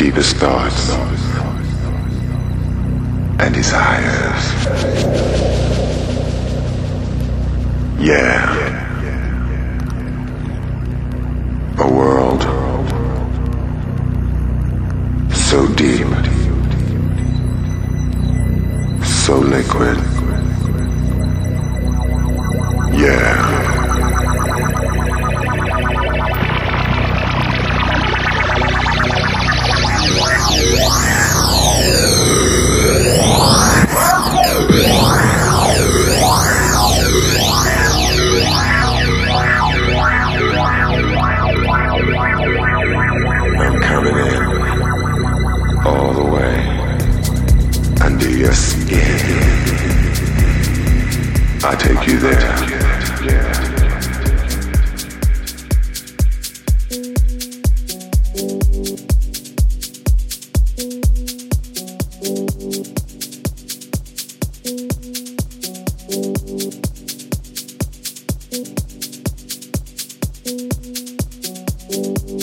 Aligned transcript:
deepest 0.00 0.36
thoughts 0.36 0.88
and 3.38 3.54
desires. 3.54 4.44
Yeah. 8.00 8.40
A 11.80 11.92
world 11.92 12.40
so 15.34 15.66
deep, 15.74 16.06
so 19.04 19.36
liquid. 19.36 19.98
Yeah. 22.98 23.59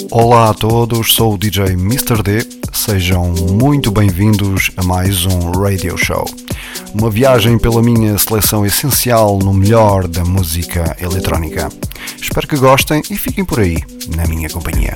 Olá 0.09 0.49
a 0.49 0.53
todos, 0.53 1.13
sou 1.13 1.33
o 1.33 1.37
DJ 1.37 1.73
Mr. 1.73 2.23
D. 2.23 2.39
Sejam 2.73 3.33
muito 3.51 3.91
bem-vindos 3.91 4.71
a 4.77 4.83
mais 4.83 5.25
um 5.25 5.51
Radio 5.51 5.97
Show 5.97 6.46
uma 6.93 7.09
viagem 7.09 7.57
pela 7.57 7.81
minha 7.81 8.17
seleção 8.17 8.65
essencial 8.65 9.37
no 9.39 9.53
melhor 9.53 10.07
da 10.07 10.23
música 10.23 10.95
eletrónica. 10.99 11.69
Espero 12.21 12.47
que 12.47 12.57
gostem 12.57 13.01
e 13.09 13.17
fiquem 13.17 13.45
por 13.45 13.59
aí, 13.59 13.77
na 14.15 14.25
minha 14.27 14.49
companhia. 14.49 14.93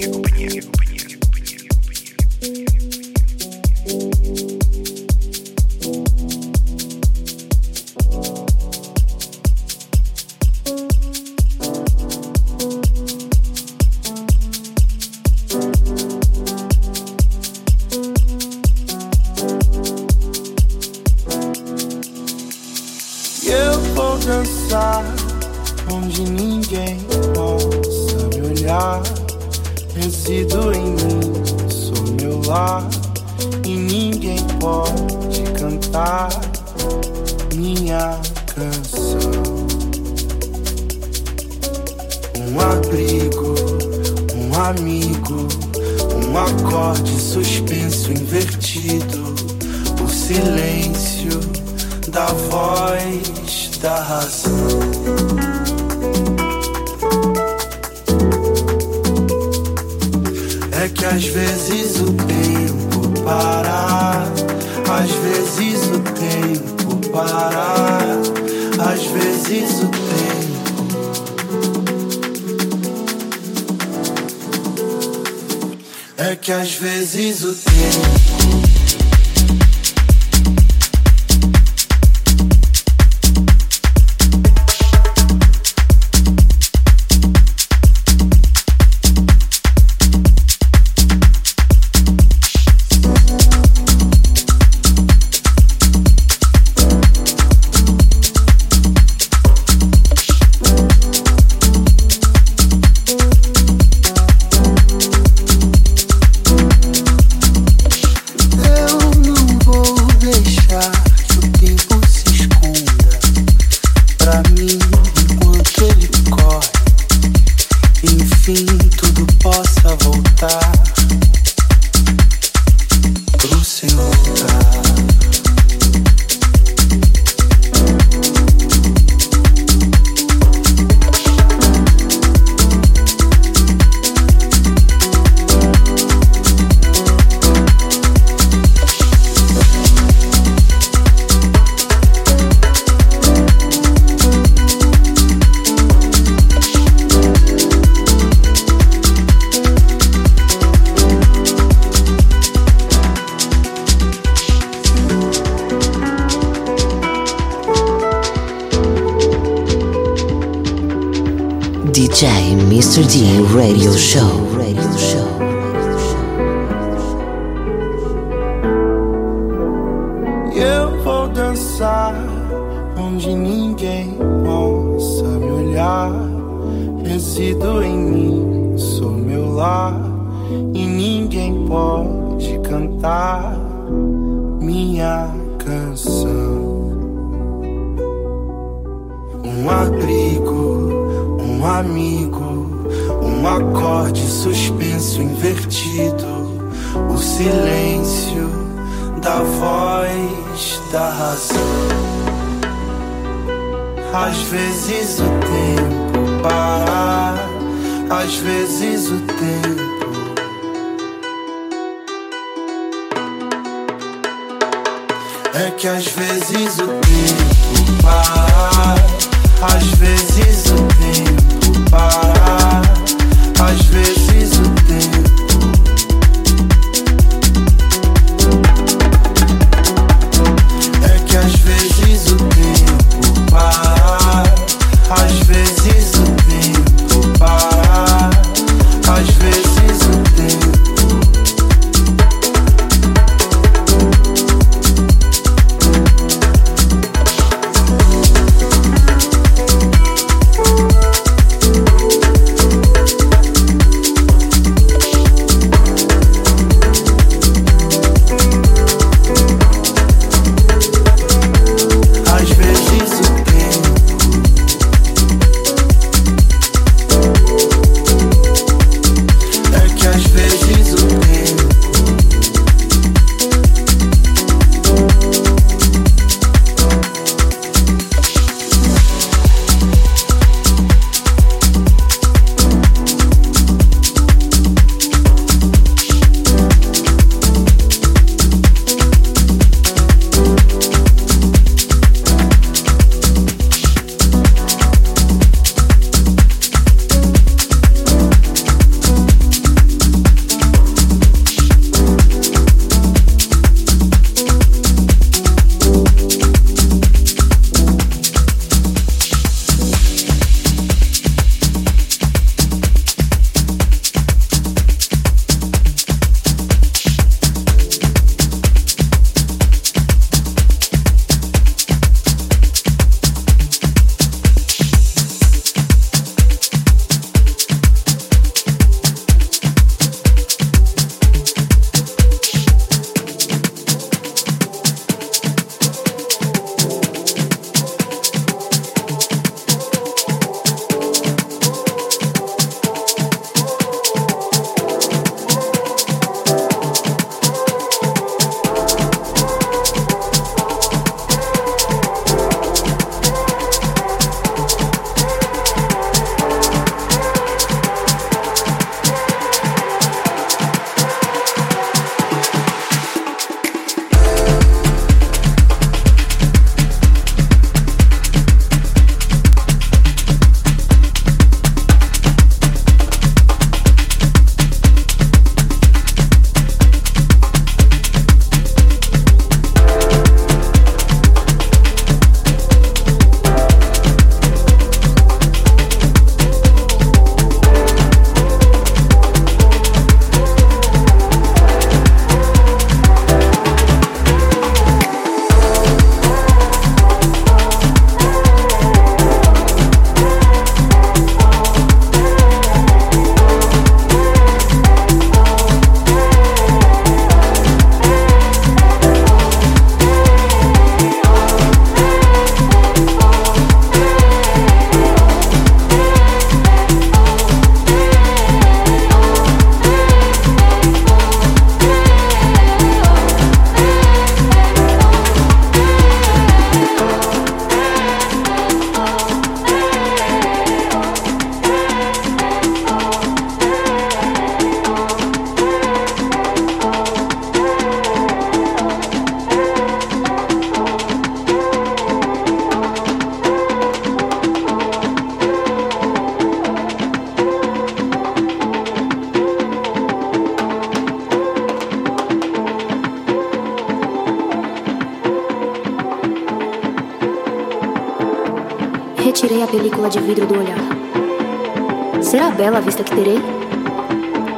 Mr. 162.91 163.07
D 163.07 163.39
radio 163.55 163.95
show. 163.95 164.60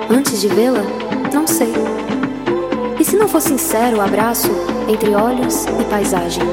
Antes 0.09 0.41
de 0.41 0.47
vê-la, 0.47 0.83
não 1.33 1.47
sei. 1.47 1.73
E 2.99 3.05
se 3.05 3.15
não 3.15 3.27
for 3.27 3.41
sincero 3.41 3.97
o 3.97 4.01
abraço 4.01 4.49
entre 4.87 5.15
olhos 5.15 5.65
e 5.65 5.83
paisagem? 5.85 6.43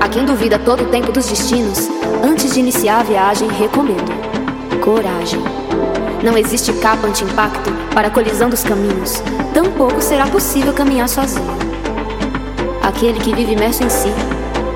A 0.00 0.08
quem 0.08 0.24
duvida 0.24 0.58
todo 0.58 0.84
o 0.84 0.88
tempo 0.88 1.10
dos 1.10 1.26
destinos, 1.26 1.88
antes 2.22 2.52
de 2.52 2.60
iniciar 2.60 3.00
a 3.00 3.02
viagem, 3.02 3.48
recomendo 3.48 4.12
coragem. 4.84 5.40
Não 6.22 6.36
existe 6.36 6.72
capa 6.74 7.06
anti-impacto 7.06 7.70
para 7.94 8.08
a 8.08 8.10
colisão 8.10 8.50
dos 8.50 8.62
caminhos, 8.62 9.22
tampouco 9.54 10.02
será 10.02 10.26
possível 10.26 10.72
caminhar 10.72 11.08
sozinho. 11.08 11.56
Aquele 12.82 13.18
que 13.20 13.34
vive 13.34 13.52
imerso 13.52 13.82
em 13.82 13.88
si 13.88 14.12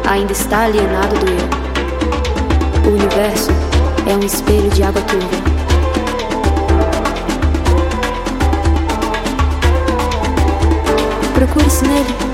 ainda 0.09 0.33
está 0.33 0.65
alienado 0.65 1.15
do 1.19 1.27
eu. 1.27 2.91
O 2.91 2.95
universo 2.95 3.51
é 4.11 4.17
um 4.17 4.25
espelho 4.25 4.71
de 4.71 4.83
água 4.83 5.03
turva. 5.03 5.58
Procure-se 11.39 11.87
nele. 11.87 12.28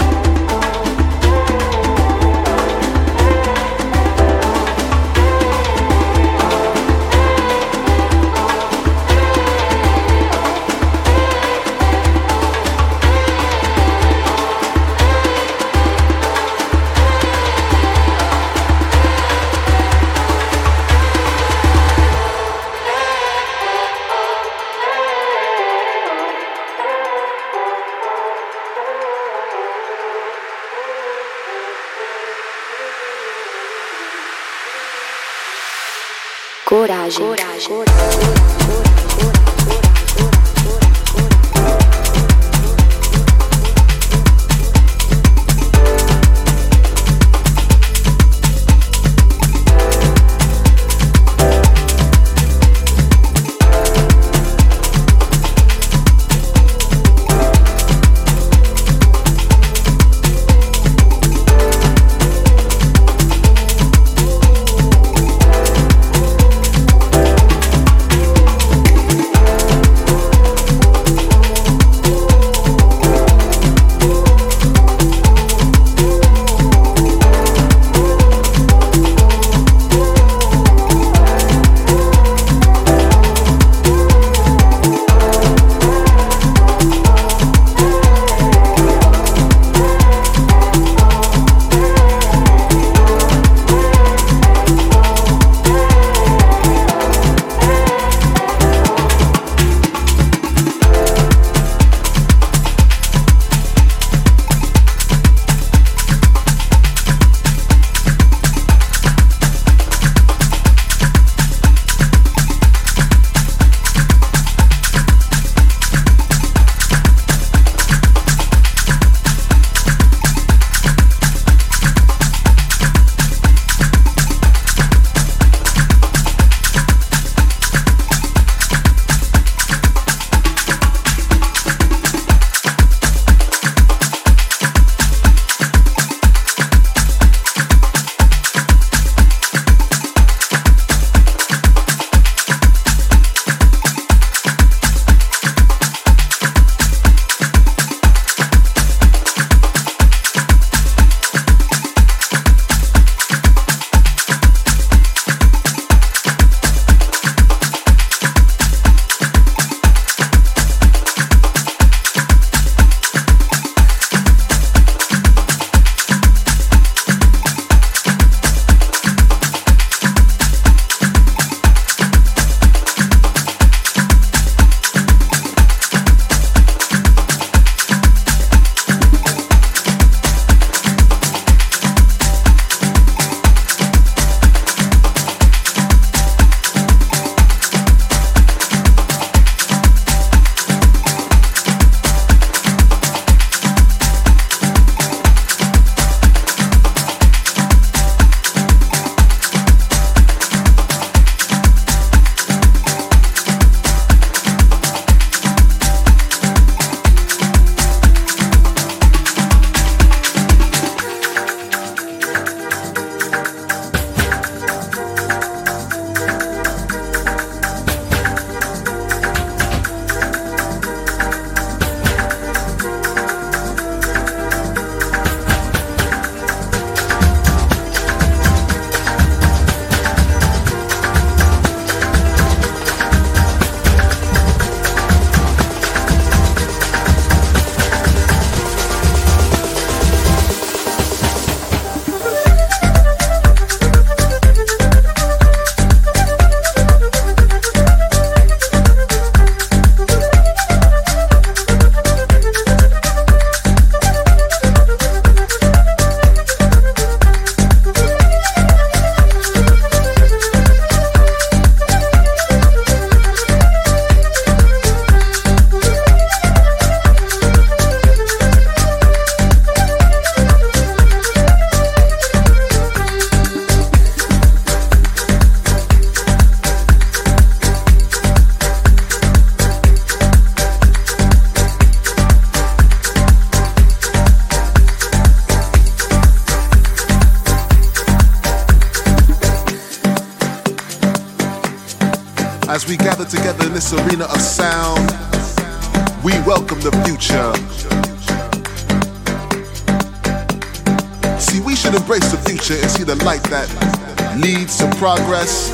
Progress. 305.05 305.71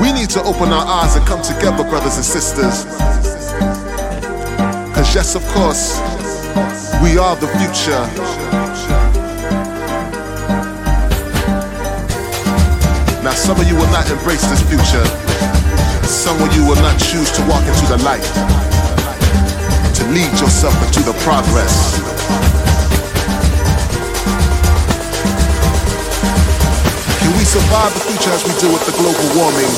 We 0.00 0.12
need 0.12 0.30
to 0.30 0.42
open 0.42 0.72
our 0.72 0.86
eyes 0.86 1.16
and 1.16 1.26
come 1.26 1.42
together, 1.42 1.84
brothers 1.84 2.16
and 2.16 2.24
sisters. 2.24 2.84
Cause, 4.94 5.14
yes, 5.14 5.34
of 5.34 5.44
course, 5.48 5.98
we 7.02 7.18
are 7.18 7.36
the 7.36 7.48
future. 7.58 8.02
Now, 13.22 13.34
some 13.34 13.60
of 13.60 13.66
you 13.68 13.74
will 13.74 13.90
not 13.90 14.08
embrace 14.10 14.46
this 14.46 14.62
future. 14.70 15.04
Some 16.06 16.40
of 16.40 16.54
you 16.54 16.64
will 16.66 16.80
not 16.80 16.98
choose 16.98 17.30
to 17.32 17.42
walk 17.50 17.64
into 17.66 17.86
the 17.86 17.98
light, 18.04 18.24
to 19.96 20.04
lead 20.14 20.32
yourself 20.40 20.74
into 20.86 21.00
the 21.00 21.12
progress. 21.24 22.67
Can 27.18 27.36
we 27.36 27.44
survive 27.44 27.92
the 27.94 28.00
future 28.00 28.30
as 28.30 28.44
we 28.44 28.54
do 28.60 28.72
with 28.72 28.86
the 28.86 28.92
global 28.92 29.26
warming? 29.36 29.72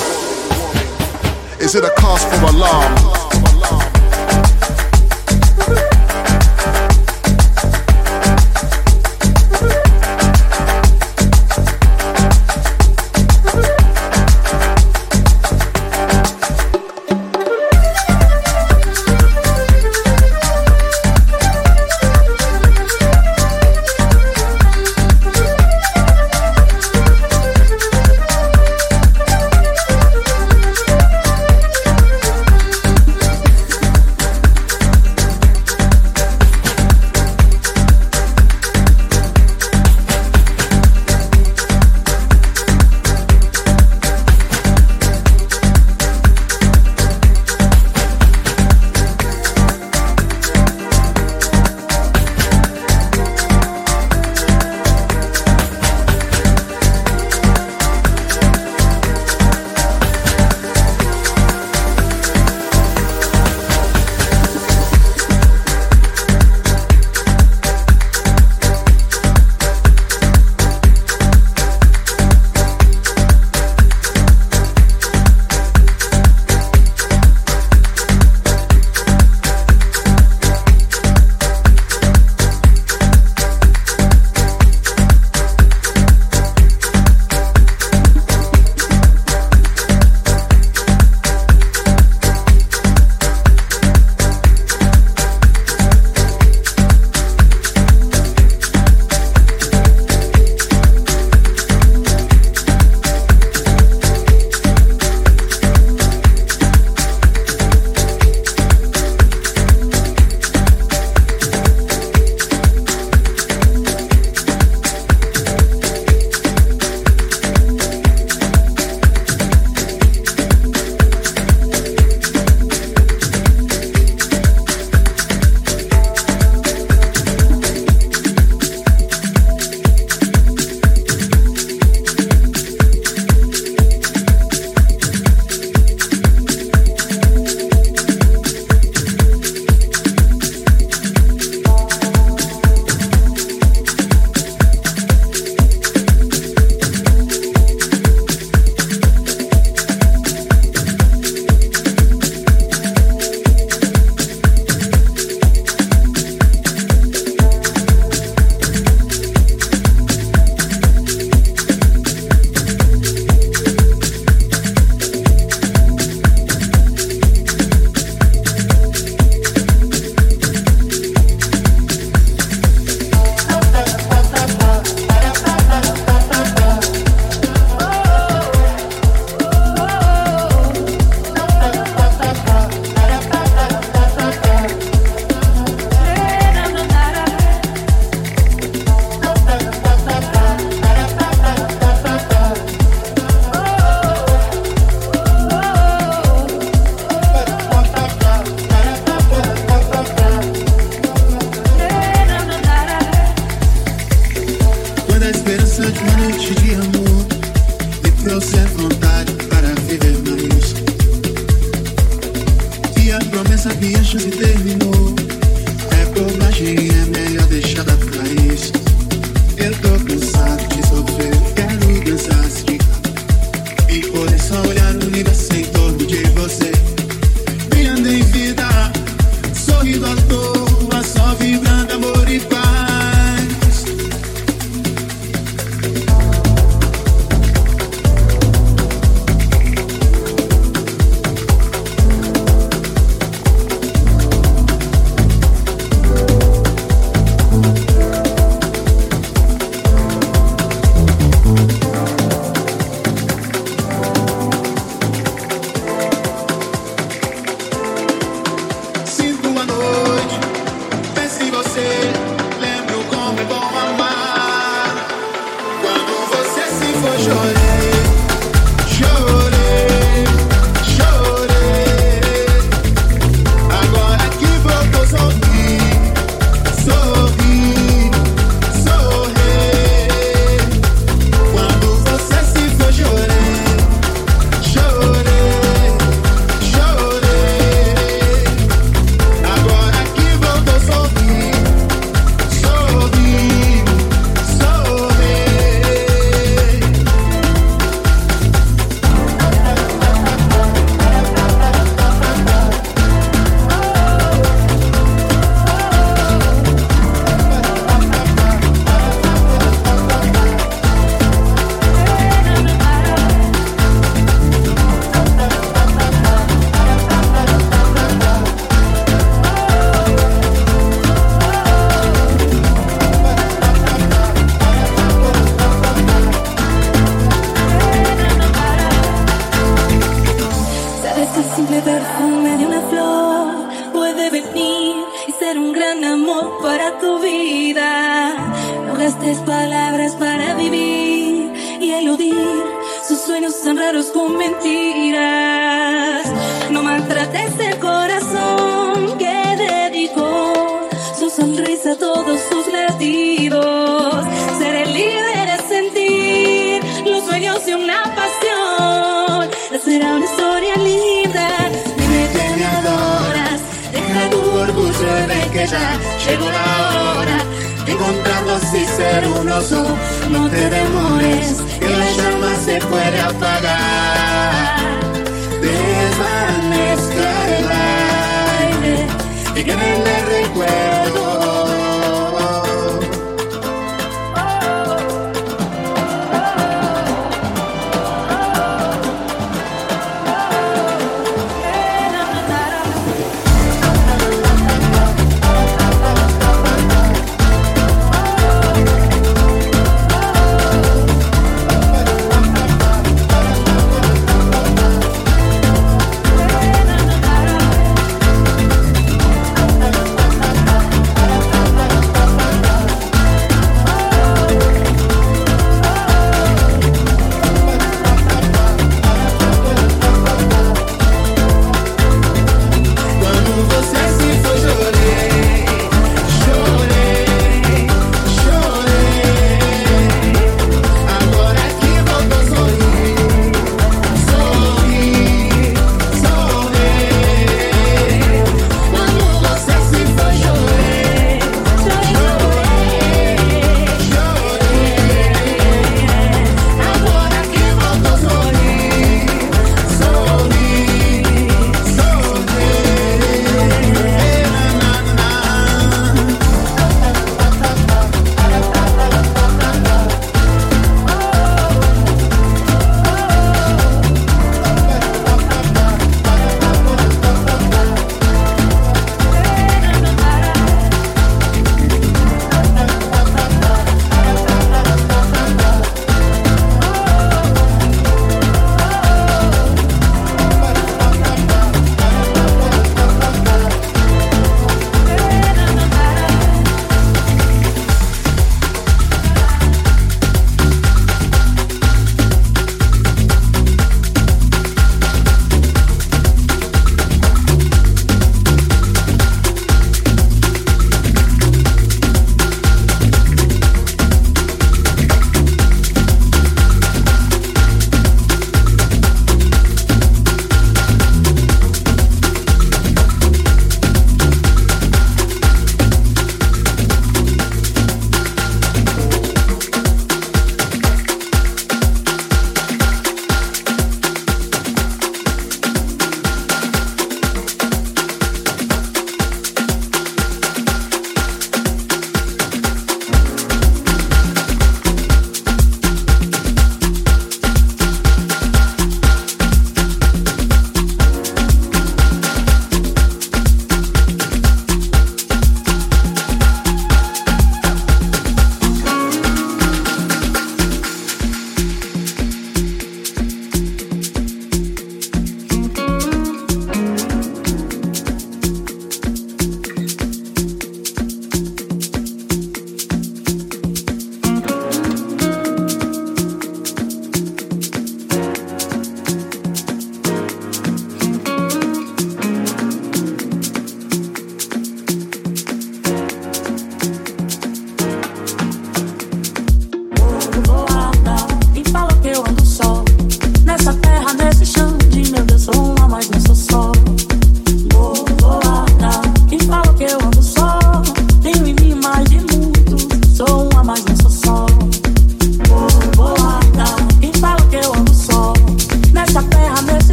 Is 1.59 1.75
it 1.75 1.85
a 1.85 1.91
cause 1.97 2.25
for 2.25 2.45
alarm? 2.55 3.30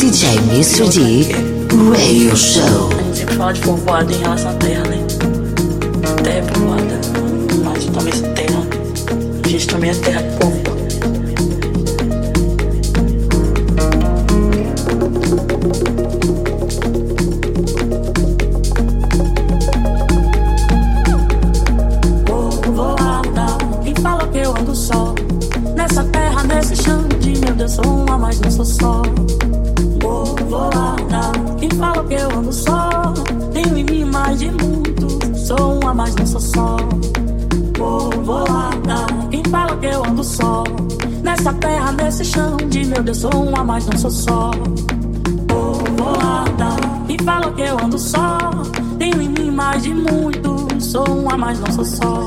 DJ 0.00 0.38
Mr. 0.48 0.88
D 0.88 1.28
Radio 1.68 2.34
Show. 2.34 2.88
A 2.90 3.02
gente 3.02 3.18
sempre 3.18 3.34
fala 3.34 3.52
de 3.52 3.60
povoado 3.60 4.10
em 4.10 4.16
relação 4.16 4.50
à 4.50 4.54
terra, 4.54 4.84
né? 4.84 4.96
Terra 6.24 6.38
é 6.38 6.42
povoada, 6.42 7.00
mas 7.62 7.84
talvez 7.84 8.20
terra. 8.22 8.66
A 9.44 9.48
gente 9.48 9.66
também 9.66 9.90
é 9.90 9.94
terra 9.96 10.22
de 10.22 10.36
povo. 10.38 10.58
Povoada, 22.24 23.58
quem 23.84 23.94
fala 23.96 24.26
que 24.28 24.38
eu 24.38 24.56
ando 24.56 24.74
só? 24.74 25.14
Nessa 25.76 26.02
terra, 26.04 26.42
nesse 26.44 26.74
chão 26.82 27.06
de 27.20 27.38
meu 27.38 27.54
Deus, 27.54 27.72
sou 27.72 27.84
uma, 27.84 28.16
mas 28.16 28.40
não 28.40 28.50
sou 28.50 28.64
só. 28.64 29.02
Nessa 41.40 41.54
terra, 41.54 41.92
nesse 41.92 42.22
chão 42.22 42.54
de 42.68 42.84
meu 42.84 43.02
Deus, 43.02 43.16
sou 43.16 43.30
uma, 43.30 43.64
mas 43.64 43.86
não 43.86 43.96
sou 43.96 44.10
só. 44.10 44.50
Povoada, 45.48 46.76
quem 47.06 47.16
fala 47.24 47.50
que 47.52 47.62
eu 47.62 47.82
ando 47.82 47.98
só? 47.98 48.36
Tenho 48.98 49.22
em 49.22 49.28
mim 49.30 49.50
mais 49.50 49.82
de 49.82 49.94
muito, 49.94 50.68
sou 50.78 51.08
uma, 51.08 51.38
mas 51.38 51.58
não 51.58 51.72
sou 51.72 51.84
só. 51.86 52.24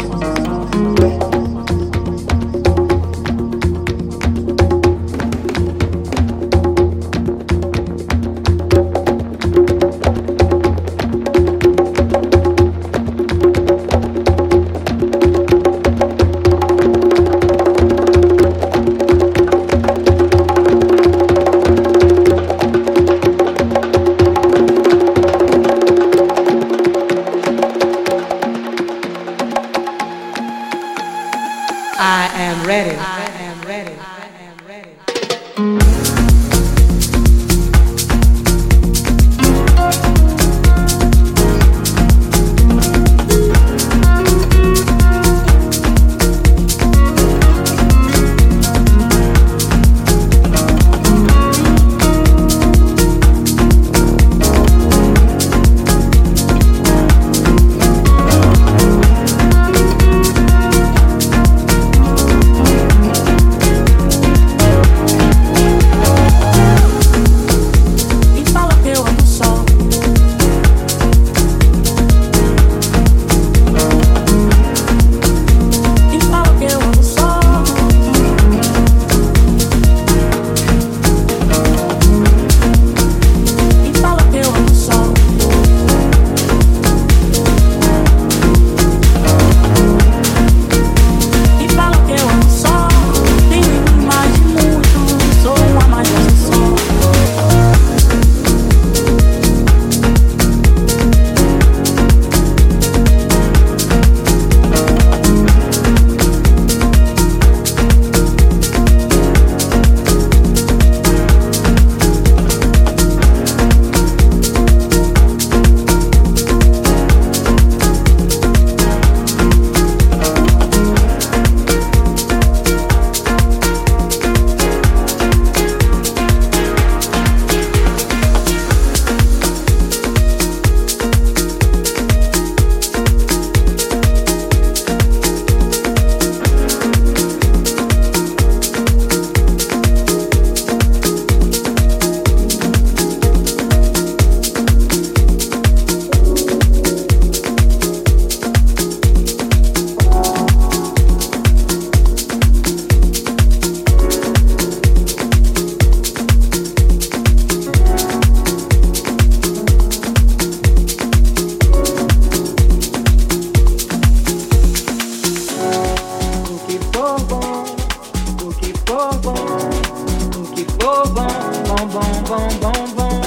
Bom, 172.33 172.47
bom, 172.59 172.87
bom. 172.95 173.21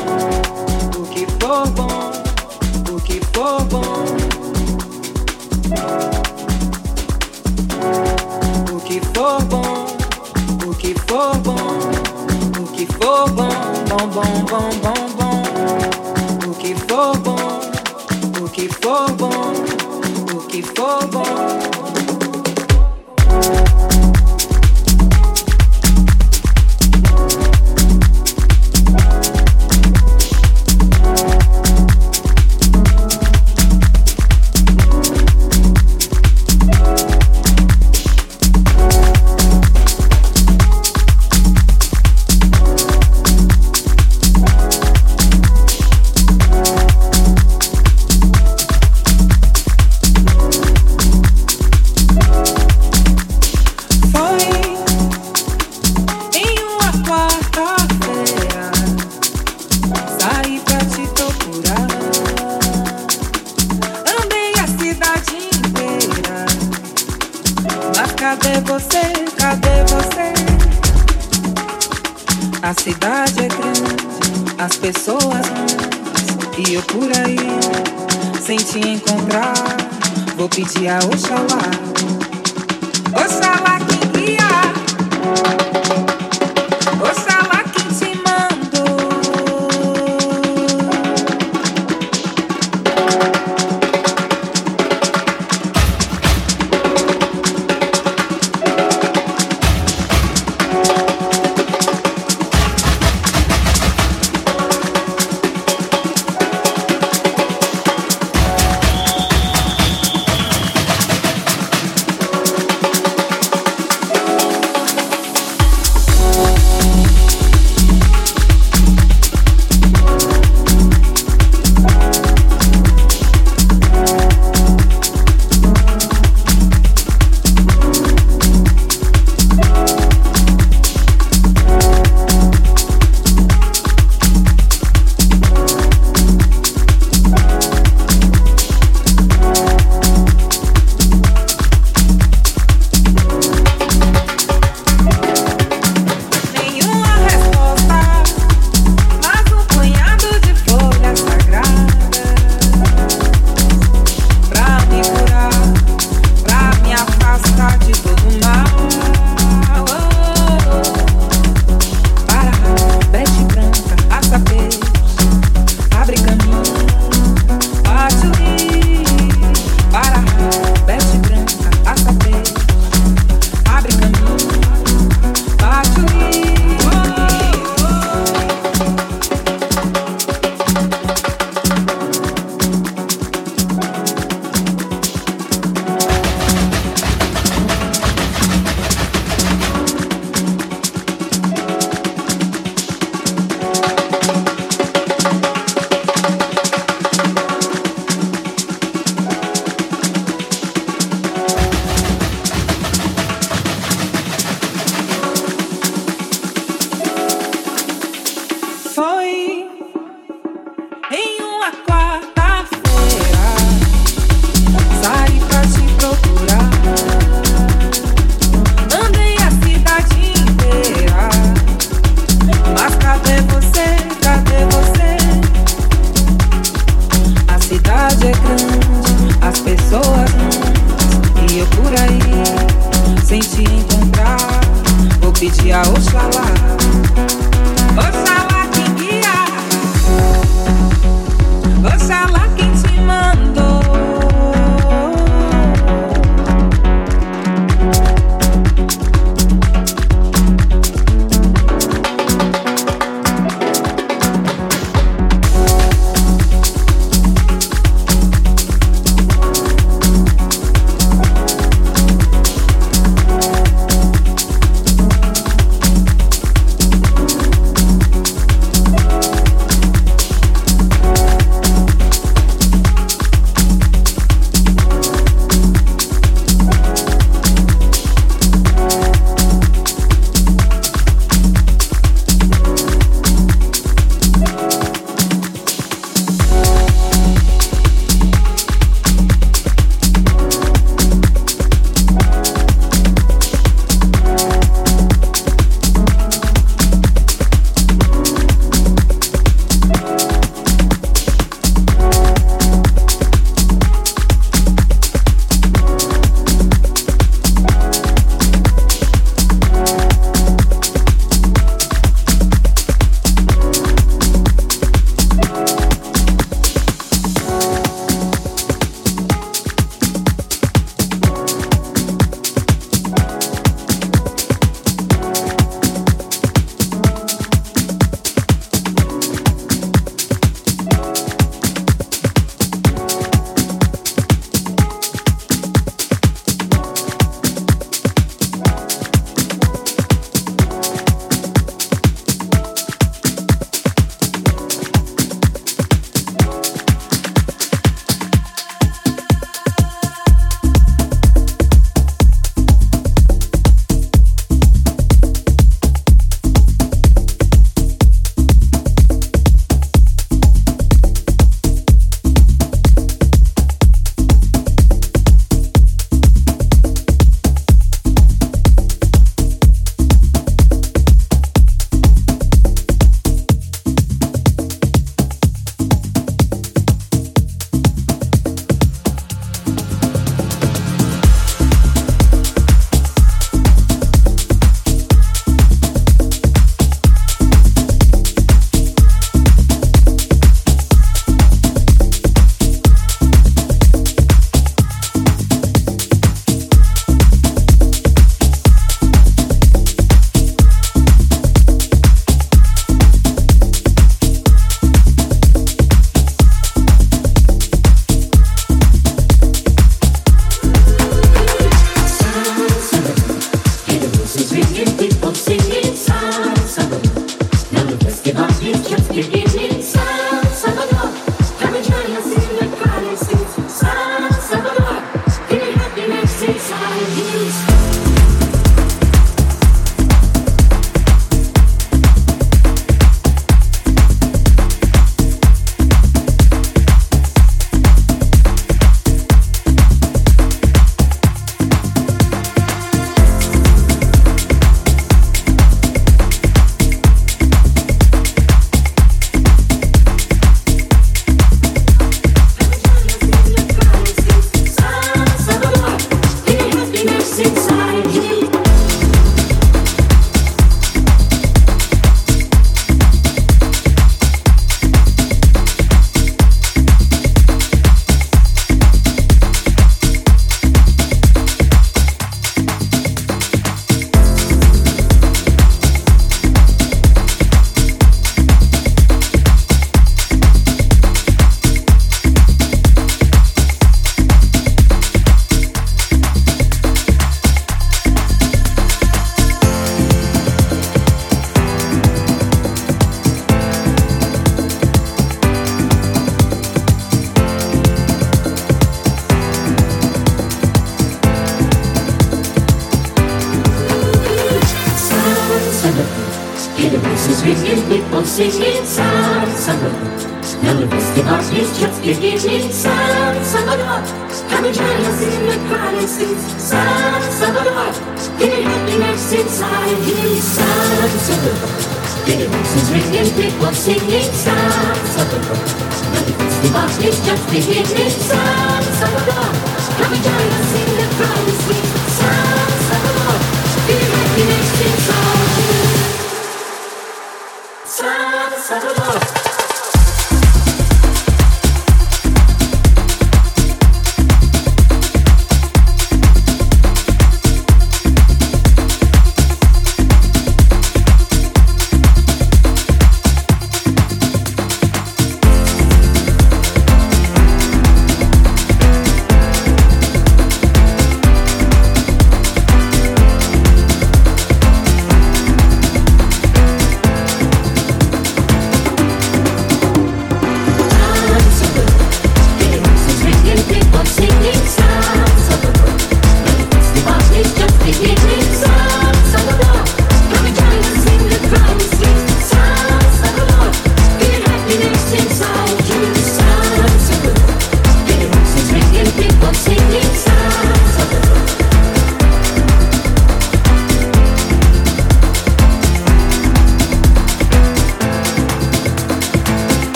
O 0.99 1.07
que 1.07 1.27
for 1.39 1.69
bom, 1.71 2.11
o 2.93 3.01
que 3.01 3.21
for 3.33 3.65
bom. 3.65 4.05
O 8.73 8.81
que 8.81 9.01
for 9.15 9.43
bom, 9.45 9.87
o 10.67 10.75
que 10.75 10.95
for 11.07 11.37
bom, 11.39 11.79
o 12.61 12.67
que 12.73 12.87
for 12.87 13.31
bom, 13.31 13.49
bom, 13.89 14.09
bom, 14.09 14.45
bom, 14.51 14.71
bom, 14.83 15.06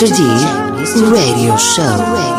Show. 0.00 1.12
Radio 1.12 1.58
Show. 1.58 2.29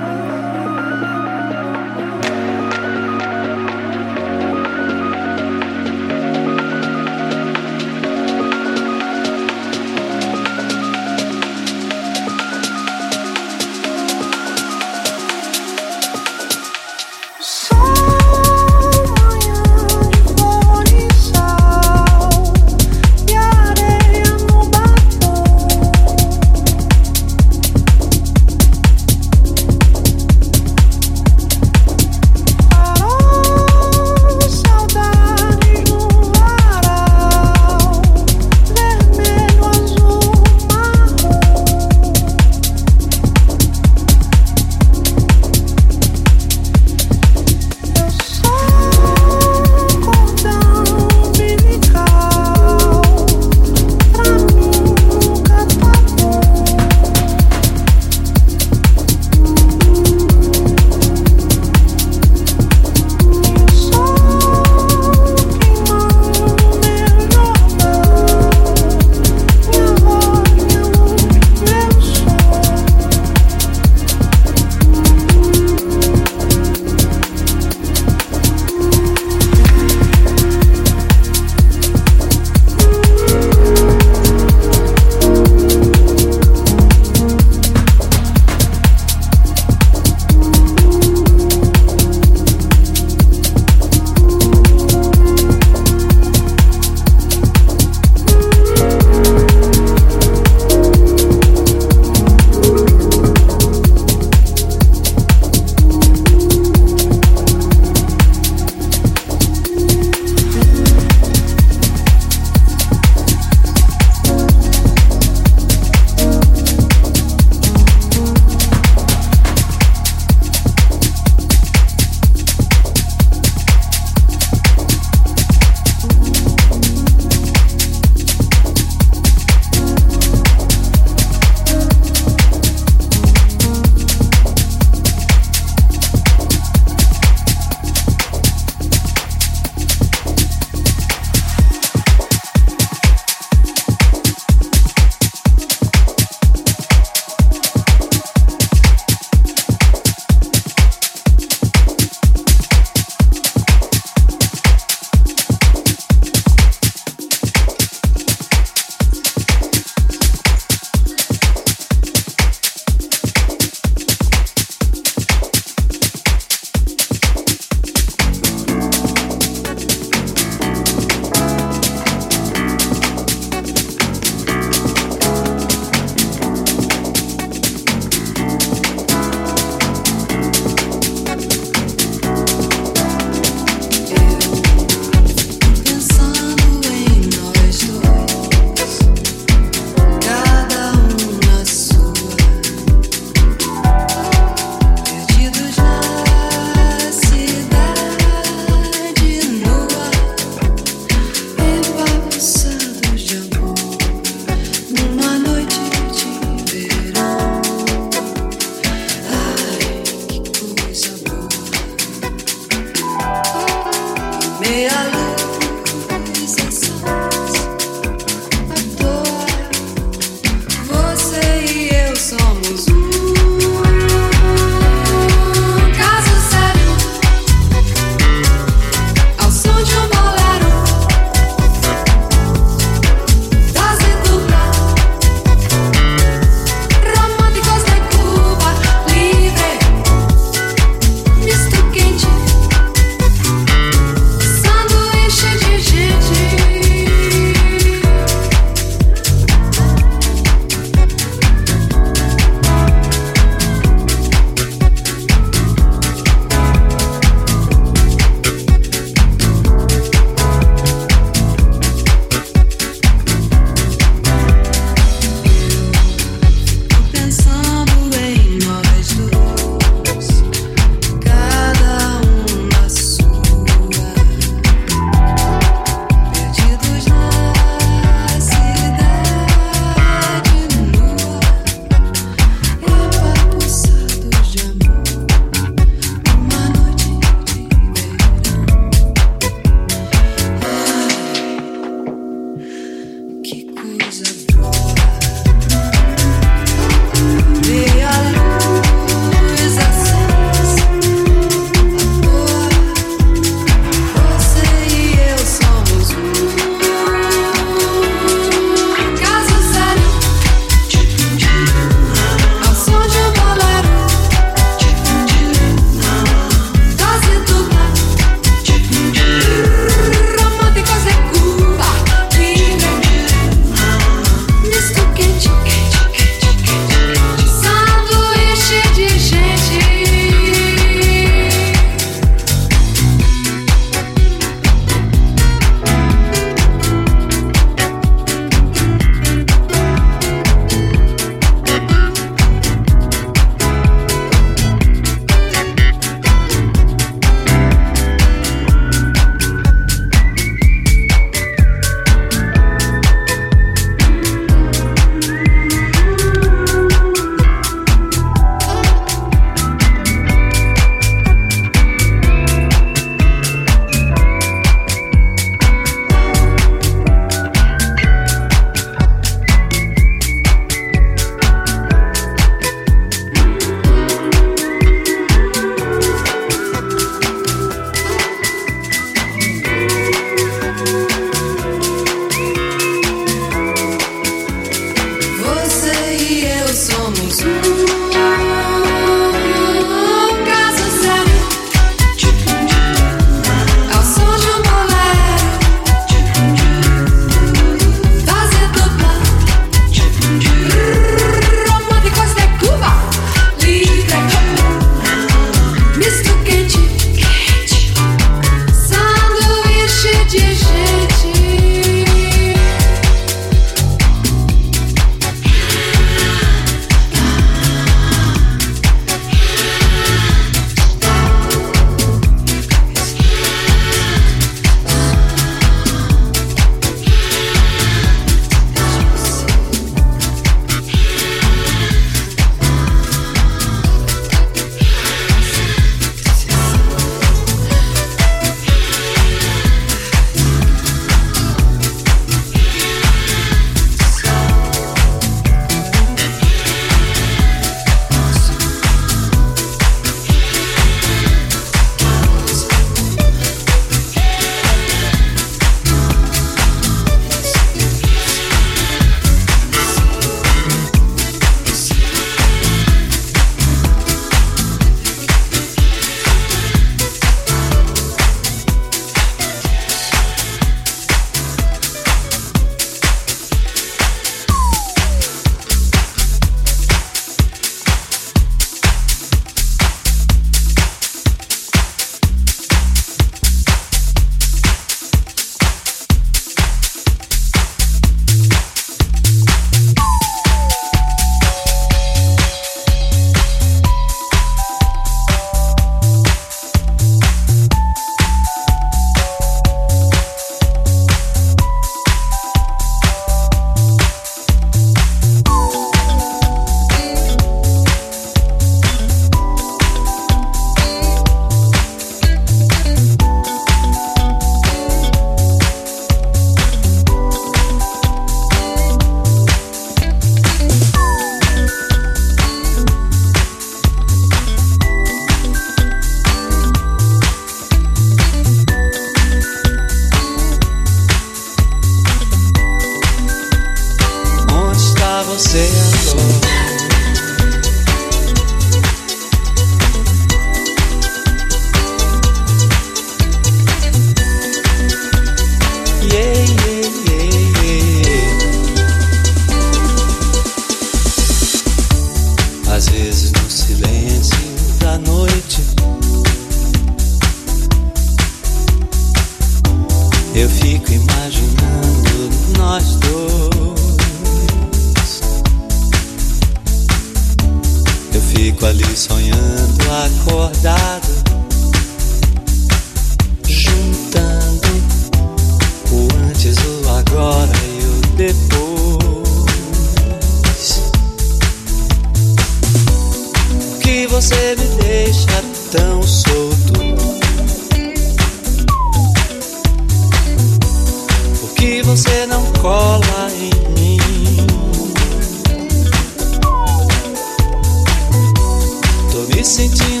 Onde 599.51 600.00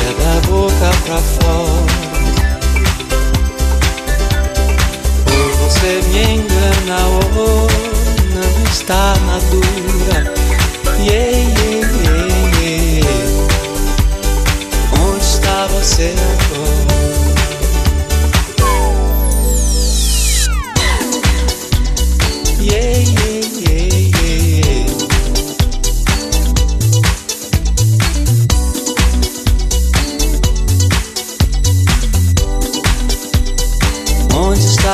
é 0.00 0.10
da 0.22 0.34
boca 0.48 0.90
pra 1.04 1.18
fora. 1.18 1.94
Ou 5.32 5.48
você 5.68 5.92
me 6.08 6.22
engana, 6.34 6.98
ou 7.06 7.68
não 8.34 8.52
está 8.70 9.14
madura. 9.26 10.18
Yeah, 10.98 11.36
yeah, 11.36 11.86
yeah, 12.04 12.28
yeah. 12.60 13.34
Onde 15.00 15.24
está 15.24 15.66
você 15.66 16.08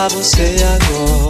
Você 0.09 0.57
agora? 0.65 1.29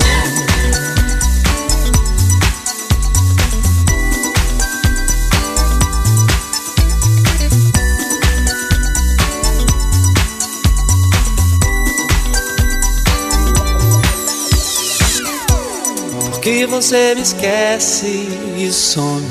Porque 16.30 16.64
você 16.66 17.14
me 17.16 17.22
esquece 17.22 18.28
e 18.56 18.70
some. 18.72 19.26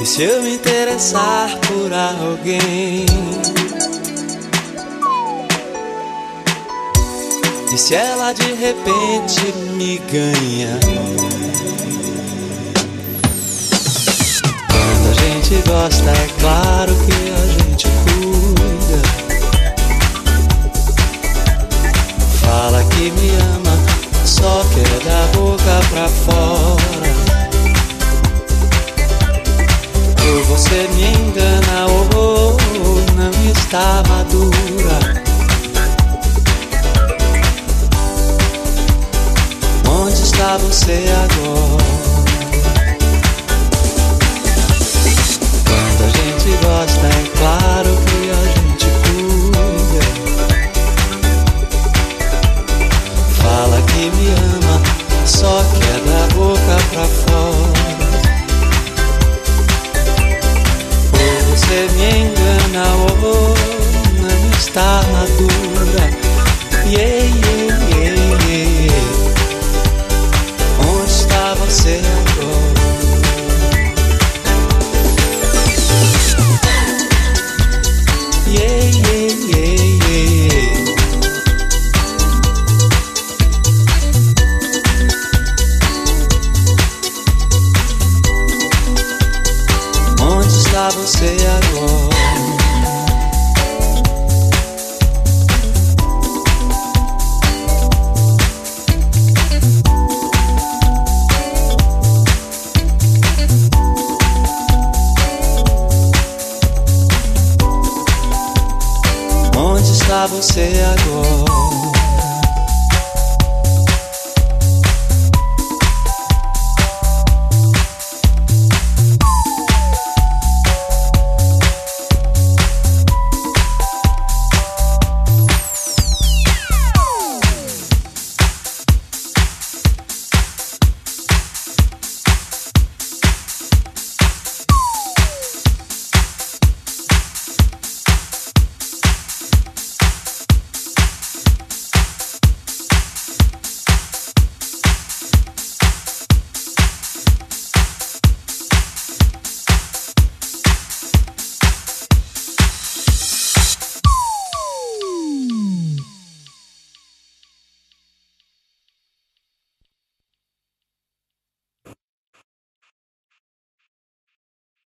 E 0.00 0.06
se 0.06 0.22
eu 0.22 0.42
me 0.42 0.54
interessar 0.54 1.58
por 1.60 1.90
alguém? 1.92 3.06
Se 7.88 7.94
ela 7.94 8.34
de 8.34 8.52
repente 8.52 9.50
me 9.74 9.96
ganha? 10.12 10.78
Quando 14.68 15.08
a 15.08 15.14
gente 15.14 15.54
gosta, 15.66 16.10
é 16.10 16.28
claro 16.38 16.94
que 16.94 17.12
a 17.32 17.46
gente 17.46 17.88
cuida. 18.04 19.00
Fala 22.42 22.84
que 22.90 23.10
me 23.10 23.30
ama, 23.56 23.74
só 24.26 24.62
quer 24.74 24.98
da 25.06 25.26
boca 25.38 25.80
pra 25.88 26.08
fora. 26.08 27.08
Ou 30.26 30.44
você 30.44 30.88
me 30.92 31.04
engana, 31.04 31.86
ou 32.14 32.54
não 33.16 33.32
está 33.50 34.02
madura. 34.06 35.17
Está 40.38 40.56
você 40.58 41.04
agora? 41.24 41.82
Quando 45.66 46.00
a 46.04 46.08
gente 46.10 46.50
gosta, 46.62 47.06
é 47.08 47.22
claro 47.36 47.90
que 48.06 48.20
a 48.30 48.42
gente 48.54 48.86
cuida. 49.02 50.02
Fala 53.42 53.78
que 53.82 54.02
me 54.16 54.28
ama, 54.30 54.76
só 55.26 55.54
que 55.74 55.82
é 55.82 55.98
da 56.08 56.22
boca 56.36 56.76
pra 56.92 57.06
fora. 57.26 57.88
Ou 61.14 61.38
você 61.50 61.78
me 61.96 62.10
engana, 62.20 62.84
ou 62.94 63.56
não 64.22 64.50
está 64.56 65.02
madura. 65.10 65.57